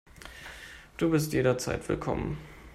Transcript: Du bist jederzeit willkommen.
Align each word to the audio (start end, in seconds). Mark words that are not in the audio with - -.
Du 0.97 1.11
bist 1.11 1.31
jederzeit 1.31 1.87
willkommen. 1.87 2.39